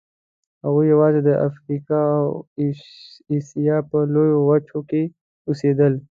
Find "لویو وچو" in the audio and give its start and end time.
4.13-4.79